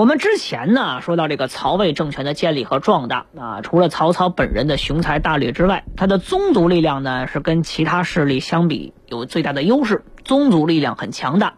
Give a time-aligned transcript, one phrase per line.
[0.00, 10.02] 我们之前呢说到这个曹魏政权的建立和壮大啊，除了曹操本人的雄才大略之外，他的宗族力量呢是跟其他势力相比有最大的优势。
[10.24, 11.56] 宗族力量很强大，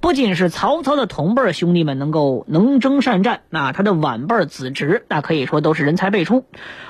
[0.00, 6.44] 不仅是曹操的同辈兄弟们能够能征善战，那他的晚辈子侄那可以说都是人才辈出，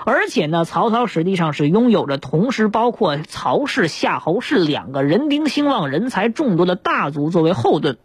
[0.04, 7.98] 而且呢，曹操实际上是拥有着同时包括曹氏、夏侯氏两个人丁兴旺、人才众多的大族作为后盾。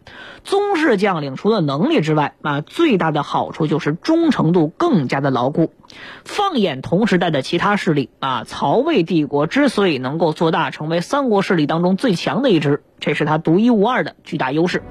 [0.44, 5.72] 宗室将领除了能力之外，啊，最大的好处就是忠诚度更加的牢固。
[6.24, 12.82] 放眼同时代的其他势力，啊，曹魏帝国之所以能够做大，成为三国势力当中最强的一支。
[12.98, 14.82] 这是他独一无二的巨大优势。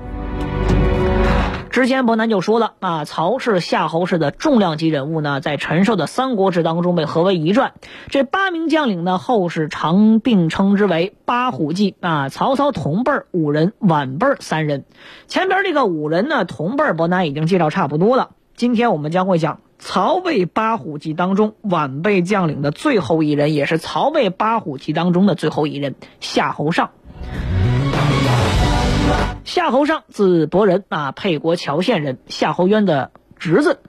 [1.69, 7.73] 之前伯南就说了啊，曹氏、夏侯氏的重量级人物呢，在陈寿的《三国志》当中被合为一传。
[8.07, 12.29] 这八名将领呢，后世常并称之为“八虎记”啊。
[12.29, 14.85] 曹操同辈五人，晚辈三人。
[15.27, 18.29] 前边这个五人呢，同辈伯南已经介绍差不多了。
[18.55, 26.91] 今天我们将会讲曹魏八虎记当中晚辈将领的最后一人，也是曹魏八虎记当中的最后一人——夏侯尚。
[29.43, 33.79] 夏侯尚字伯仁啊，沛国谯县人，夏侯渊的侄子。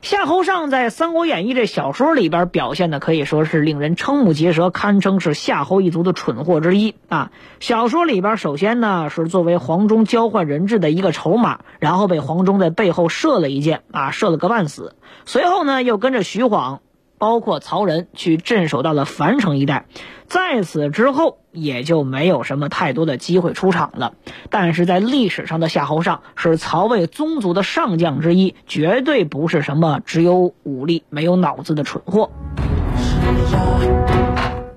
[0.00, 7.32] 夏侯尚在《三国演义》这小说里边表现的可以说是令人瞠目结舌，堪称是夏侯一族的蠢货之一啊。
[7.58, 14.94] 小说里边首先呢是作为黄忠交换人质的一个筹码，然后被黄忠在背后射了一箭啊，射了个半死。
[15.24, 16.80] 随后呢又跟着徐晃。
[17.18, 19.86] 包括曹仁去镇守到了樊城一带，
[20.26, 24.14] 在此之后也就没有什么太多的机会出场了。
[24.50, 32.30] 但是在历史上的夏侯尚是曹魏宗族的上将之一，绝对不是什么只有武力没有脑子的蠢货。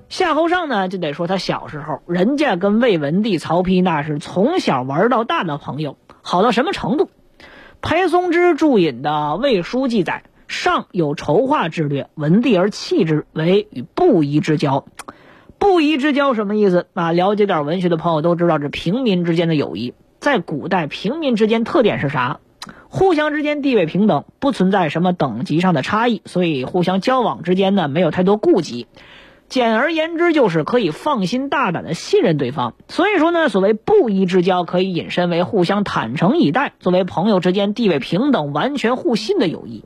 [0.09, 7.09] 夏侯尚呢，就得说他小时候，人家跟魏文帝曹丕那是从小玩到大的朋友，好到什么程度？
[7.81, 10.23] 裴松之注引的《魏书》记载。
[10.51, 14.85] 上有筹划之略，文帝而弃之，为与布衣之交。
[15.57, 17.13] 布衣之交什么意思啊？
[17.13, 22.41] 了解点文学的朋友都知道，这平民之间的友谊，在古代平民之间特点是啥？
[22.89, 28.87] 互相之间地位平等，不存在什么等级上的差异，所以互相交往之间呢，没有太多顾忌。
[29.47, 32.73] 简而言之，就是可以放心大胆的信任对方。
[32.89, 39.85] 所以说呢，所谓布衣之交，可以引申为互相坦诚以待，作为朋友之间地位平等、完全互信的友谊。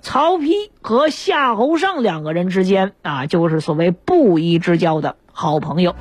[0.00, 5.94] 曹丕和夏侯尚两个人之间啊，就是所谓布衣之交的好朋友。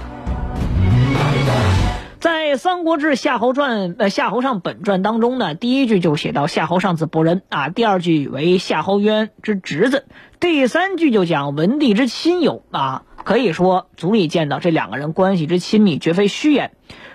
[2.20, 10.06] 在《三国志·夏侯传》呃《夏侯尚本传》当中呢，第一句就写到夏侯尚字伯仁啊，第二句为夏侯渊之侄子，
[10.40, 16.72] 第三句就讲文帝之亲友啊，可以说足以见到这两个人关系之亲密，绝非虚言。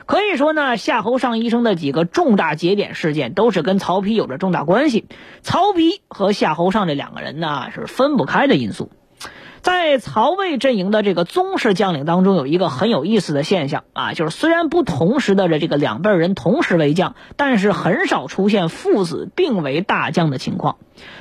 [0.07, 5.07] 可以说呢，夏侯尚医生的几个重大节点事件都是跟曹丕有着重大关系。
[5.43, 8.91] 曹丕和夏侯尚这两个人呢是分不开的因素。
[9.63, 20.79] 在曹魏阵营的这个宗室将领当中，有一个很有意思的现象啊，就是虽然不同时的这个两辈人同时为将，但是很少出现父子并为大将的情况。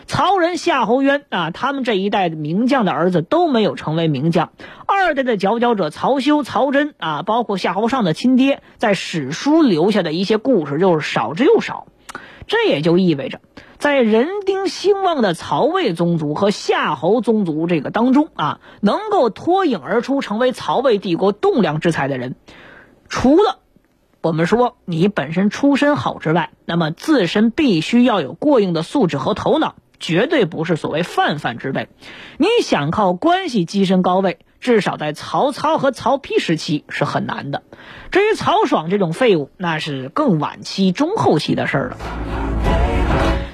[0.07, 4.52] 曹仁、夏侯渊啊，他们这一代名将的儿子都没有成为名将。
[4.88, 11.85] 二代的佼佼者曹休、曹真啊，包括夏侯尚的亲爹，在史书留下的一些故事就是少之又少。
[12.47, 13.40] 这也就意味着。
[13.81, 22.36] 在人丁兴旺的曹魏宗族和夏侯宗族这个当中啊，能够脱颖而出成为曹魏帝国栋梁之才的人，
[23.09, 23.58] 除了
[24.22, 31.90] 我们说你本身出身好之外，那么自身必须要有过硬的素质和头脑，绝对不是所谓泛泛之辈。
[32.38, 37.64] 你想靠关系跻身高位，至少在曹操和曹丕时期是很难的。
[38.11, 41.97] 至于曹爽这种废物，那是更晚期、中后期的事儿了。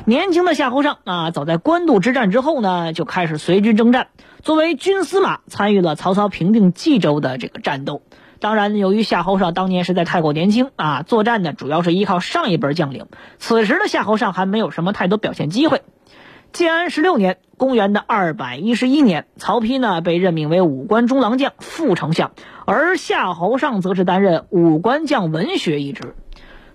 [0.07, 4.07] 年轻的夏侯尚啊，早在官渡之战之后呢，就开始随军征战，
[4.41, 8.01] 作为军司马，参与了曹操平定冀州的这个战斗。
[8.39, 13.07] 当然，由于夏侯尚当年实在太过年轻啊，作战呢主要是依靠上一辈将领。
[13.37, 15.81] 此时的夏侯尚还没有什么太多表现机会。
[16.53, 22.31] 建安十六年，公元的二百一十一年，曹丕呢被任命为武官中郎将、副丞相，
[22.65, 26.15] 而夏侯尚则是担任武官将文学一职。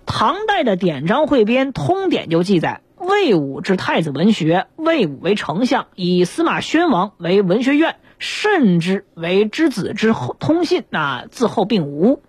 [0.05, 2.81] 唐代的典章汇编《通典》就记载。
[3.03, 12.21] 魏武之太子文学，魏武为丞相，以司马宣王为文学院，甚至为之子之后通信，那自后并无。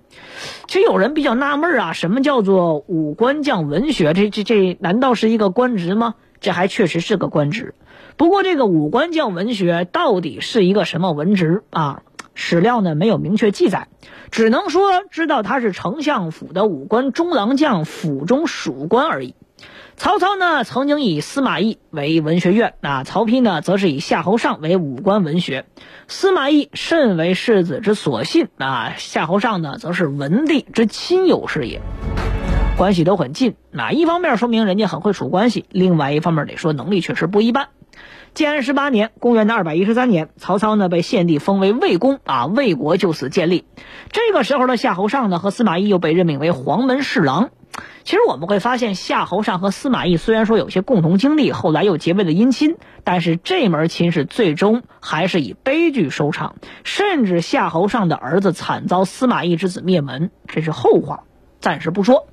[0.66, 4.12] 其实有人比较纳闷啊，什么叫做武官将文学？
[4.14, 6.14] 这这这难道是一个官职吗？
[6.40, 7.74] 这还确实是个官职。
[8.16, 12.02] 不过这个武官将文学到底是一个什么文职啊？
[12.34, 13.86] 史料呢没有明确记载，
[14.32, 19.36] 只能说知道他是丞相府的武官中郎将，府中属官而已。
[19.96, 25.66] 曹操呢曾经以司马懿为文学院，那曹丕呢则是以夏侯尚为武官文学。
[26.08, 31.80] 司马懿甚为世子之所信，啊，夏侯尚呢则是文帝之亲友是也，
[32.76, 33.54] 关系都很近。
[33.70, 37.68] 那一方面说明人家很会处关系，另外一方面得说能力确实不一般。
[38.34, 43.64] 建安十八年，公元的二百一十三年，曹操呢被献帝封为魏公啊，魏国就此建立。
[44.10, 47.50] 这个时候的夏侯尚呢和司马懿又被任命为黄门侍郎。
[48.04, 61.24] 其实我们会发现，夏侯尚和司马懿虽然说有些共同经历，后来又结为了姻亲，但是这门亲事最终还是以悲剧收场，甚至夏侯尚的儿子惨遭司马懿之子灭门，这是后话，
[61.60, 62.26] 暂时不说。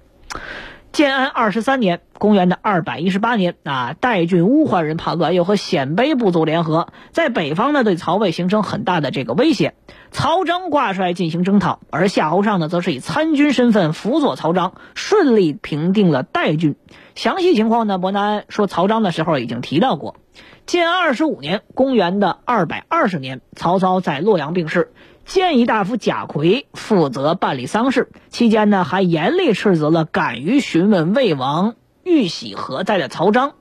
[0.91, 9.73] 建安二十三年，公元的二百一十八年，啊，代郡乌桓人叛乱，又和鲜卑部族联合，在北方呢，对曹魏形成很大的这个威胁。
[10.11, 16.75] 曹彰挂帅进行征讨，而夏侯尚呢，则是以参军身份辅佐曹彰，顺利平定了代郡。
[17.15, 20.17] 详细情况呢，伯南说曹彰的时候已经提到过。
[20.65, 24.91] 建安二十五年，公元的二百二十年，曹操在洛阳病逝。
[25.25, 33.53] 建议大夫贾逵负责办理丧事，期间呢还严厉斥责了敢于询问魏王玉玺何在的曹彰，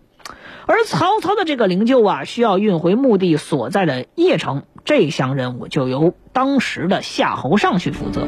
[0.67, 8.27] 而曹操的这个灵柩啊需要运回墓地所在的邺城，这项任务就由当时的夏侯尚去负责。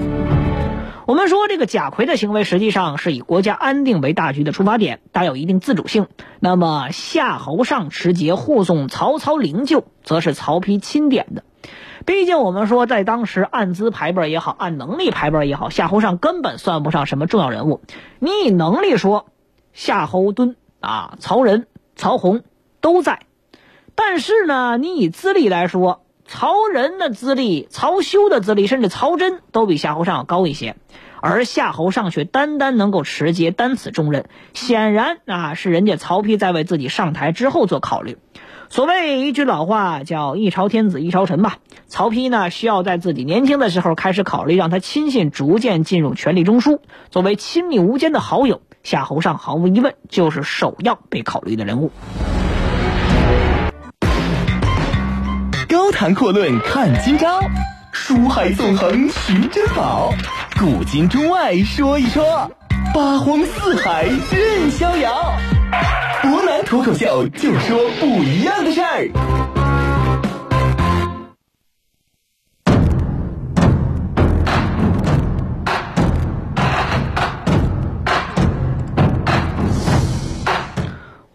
[1.05, 6.07] 我们说这个贾逵的行为实际上是以国家安定为大局的出发点，带有一定自主性。
[6.39, 11.43] 那么夏侯尚持节护送曹操灵柩，则是曹丕钦点的。
[12.05, 17.81] 毕竟我们说，在当时按资排辈也好，按能力排辈也好，夏侯尚根本算不上什么重要人物。
[18.19, 19.27] 你以能力说，
[19.73, 22.43] 夏侯惇啊、曹仁、曹洪
[22.81, 23.21] 都在，
[23.95, 30.77] 但是呢，你以资历来说，曹仁的资历、曹休的资历，甚至曹真都比夏侯尚要高一些，
[31.21, 38.19] 而夏侯尚却单单能够持节担此重任，显然啊，是人家曹丕在为自己上台之后做考虑。
[38.73, 41.59] 所谓一句老话叫“一朝天子一朝臣”吧。
[41.89, 46.79] 曹丕呢，需要在自己年轻的时候开始考虑让他亲信逐渐进入权力中枢。
[47.11, 51.91] 作为亲密无间的好友，夏侯尚毫无疑问就是首要被考虑的人物。
[55.69, 57.43] 高谈阔论看今朝，
[57.93, 60.15] 书海纵横寻珍宝，
[60.59, 62.51] 古今中外说一说，
[62.95, 65.31] 八荒四海任逍遥。
[66.65, 69.62] 脱口秀，就说不一样的事儿。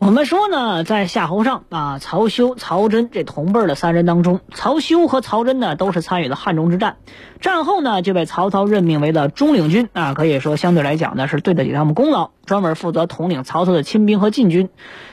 [0.08, 6.96] 我们说呢，在夏侯尚啊、曹休、曹真这同辈的三人当中，曹休和曹真呢都是参与了汉中之战，
[7.42, 14.70] 战后呢就被曹操任命为了中领军啊，可以说相对来讲呢是对得起他们功劳，专门负责统领曹操的亲兵和禁军。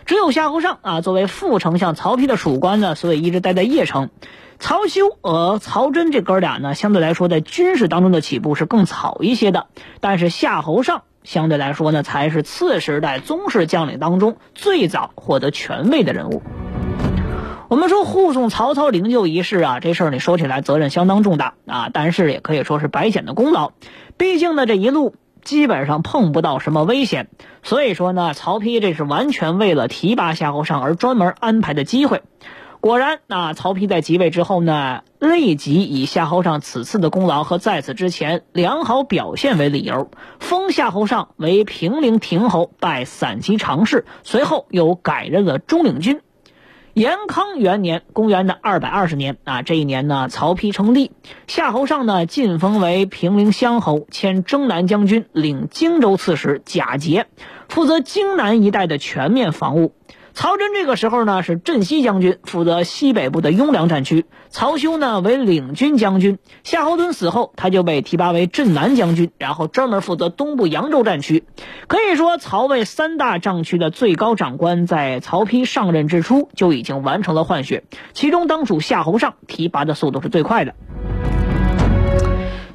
[0.06, 4.11] 只有夏侯尚啊，作为副丞相曹丕的属官呢，所以一直待在邺城。
[4.61, 9.67] 曹休和曹真这哥俩呢，相对来说在军事当中的起步是更早一些的，
[9.98, 11.03] 但是夏侯尚。
[11.24, 16.43] 相对来说呢，才是次时代宗室将领当中最早获得权位的人物。
[17.69, 23.72] 我们说护送曹操灵柩一事啊，这事儿你说起来责任相当重大啊，但是也可以说是白显的功劳。
[24.16, 27.28] 毕竟呢，这一路基本上碰不到什么危险，
[27.62, 32.22] 所以说呢，曹丕这是完全为了提拔夏侯尚而专门安排的机会。
[32.84, 46.20] 果然，那曹丕在即位之后呢，立即以夏侯尚此次的功劳和在此之前良好表现为理由，封夏侯尚为平陵亭侯，拜散骑常侍，随后又改任了中领军。
[46.93, 51.10] 延康元年，公元的二百二十年啊，这一年呢，曹丕称帝，
[51.46, 57.29] 夏侯尚呢晋封为平陵乡侯，迁征南将军，领荆州刺史，贾节，
[57.67, 59.94] 负责荆南一带的全面防务。
[60.34, 66.38] 曹真这个时候呢是镇西将军，负责西北部的雍凉战区；曹休呢为领军将军。
[66.64, 71.44] 夏侯惇死后，他就被提拔为镇南将军，然后专门负责东部扬州战区。
[71.86, 80.74] 可以说，曹魏三大战区的最高长官在曹丕上任之初就已经完成了换血，其中当属夏侯尚提拔的速度是最快的。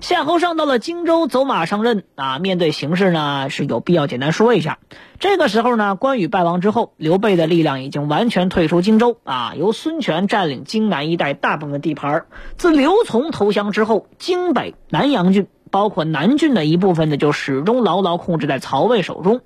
[0.01, 2.39] 夏侯尚到了荆州，走马上任啊。
[2.39, 4.79] 面对形势呢，是有必要简单说一下。
[5.19, 12.25] 这个时候呢，关羽败亡之后，刘备的力量已经完全退出荆州啊，由孙权占领荆南一带大部分地盘。
[12.55, 19.41] 自刘琮投降之后，荆北、南阳郡，包括南郡的一部分呢，就始终牢牢控制在曹魏手中。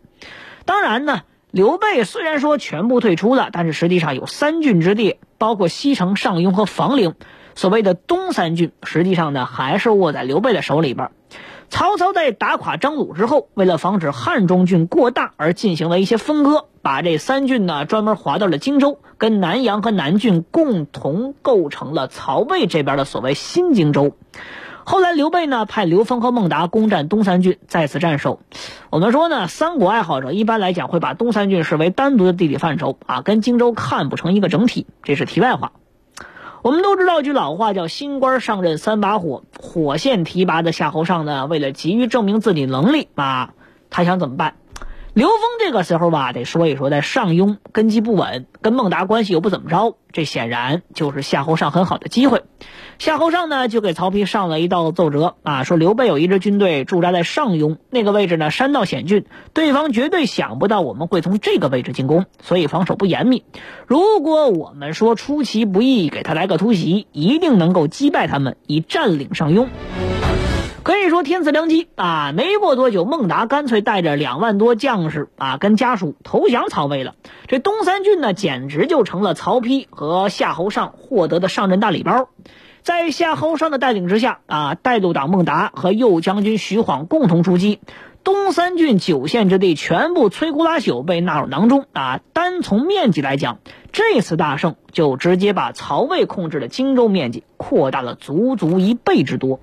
[0.65, 7.15] 当然呢，刘备虽然说全部退出了，但是实际上有三郡之地，包括西城、上庸和房陵。
[7.55, 11.11] 所谓的东三郡，实际上呢还是握在刘备的手里边。
[11.69, 24.15] 曹操在打垮张鲁之后，为了防止汉中郡过大而进行了一些分割，把这三郡呢专门划到了荆州，跟南阳和南郡共同构成了曹魏这边的所谓新荆州。
[24.85, 28.39] 后来刘备呢派刘封和孟达攻占东三郡，再次战守。
[28.91, 34.85] 我们说呢，三国爱好者一般来讲会把东三郡视为单独的地理范畴啊，跟荆州看不成一个整体。
[35.01, 35.71] 这是题外话。
[36.63, 39.43] 我们都知道句老话，叫“新官上任三把火”。
[39.61, 43.53] 火线提拔的夏侯尚呢，为了急于证明自己能力啊，
[43.89, 44.55] 他想怎么办？
[45.13, 52.43] 刘峰这个时候吧，得说一说，在上庸根基不稳，跟孟达关系又不怎么着，这显然就是夏侯尚很好的机会。
[52.99, 63.43] 夏侯尚呢，就给曹丕上了一道奏折啊，说刘备有一支军队驻扎在上庸那个位置呢，山道险峻，对方绝对想不到我们会从这个位置进攻，所以防守不严密。
[63.87, 69.67] 如果我们说出其不意，给他来个突袭，一定能够击败他们，以占领上庸。
[70.83, 72.33] 可以说天赐良机啊！
[72.35, 77.15] 没过多久，孟达干脆带着两万多将士啊，跟家属投降曹魏了。
[77.47, 82.27] 这东三郡呢，简直就成了曹丕和夏侯尚获得的上阵大礼包。
[82.83, 87.79] 在夏侯尚的带领之下啊，带路党孟达和右将军徐晃共同出击，
[88.25, 92.19] 东三郡九县之地全部摧枯拉朽，被纳入囊中啊！
[92.33, 93.59] 单从面积来讲，
[93.93, 99.61] 这次大胜就直接把曹魏控制的荆州面积扩大了足足一倍之多。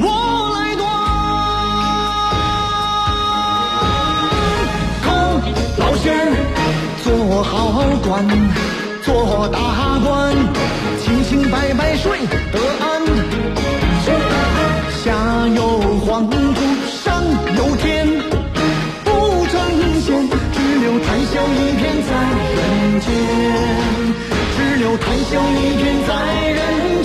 [0.00, 0.06] 我
[0.54, 0.82] 来端，
[5.04, 5.06] 靠
[5.78, 6.20] 老仙儿
[7.04, 7.06] 做
[7.42, 7.50] 好
[8.06, 8.08] 官，
[9.02, 9.56] 做大
[10.04, 10.08] 官，
[11.02, 12.18] 清清白白睡
[12.52, 12.86] 得安。
[15.04, 15.14] 下
[15.54, 15.60] 有
[16.04, 16.36] 黄土，
[16.86, 17.22] 上
[17.56, 18.06] 有天，
[19.04, 19.08] 不
[19.46, 19.52] 成
[20.00, 20.06] 仙，
[20.52, 22.10] 只留谈笑一片在
[22.56, 22.58] 人
[23.00, 23.06] 间，
[24.54, 26.10] 只留谈笑一片在
[26.50, 26.97] 人。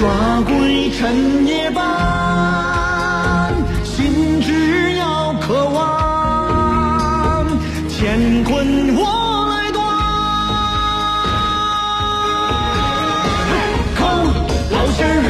[0.00, 0.08] 抓
[0.46, 3.52] 鬼趁夜半，
[3.84, 7.46] 心只要渴望，
[7.90, 9.78] 乾坤我来断。
[13.94, 14.00] 靠
[14.72, 15.20] 老心儿，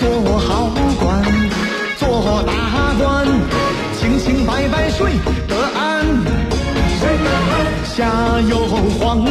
[0.00, 0.02] 做
[0.36, 0.66] 好
[0.98, 1.22] 官，
[1.96, 2.02] 做
[2.42, 2.50] 大
[2.98, 3.06] 官，
[4.00, 5.12] 清清白白睡
[5.46, 6.04] 得安，
[7.94, 8.10] 下
[8.50, 8.66] 有
[8.98, 9.22] 黄